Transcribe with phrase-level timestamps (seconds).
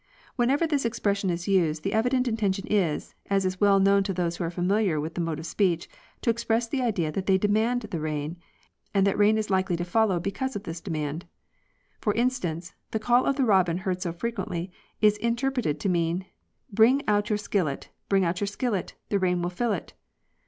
[0.35, 4.37] Whenever this expression is ysed the evident intention is, as is well known to those
[4.37, 5.87] who are familiar with this mode of speech,
[6.23, 8.35] to express the idea that they demand the rain,
[8.95, 11.25] and that rain is likely to follow because of this demand.
[11.99, 16.25] For instance, the call of the robin, heard so frequently, is interpreted to mean,'
[16.71, 19.93] Bring out your skillet, bring out your skillet, the rain will fill it."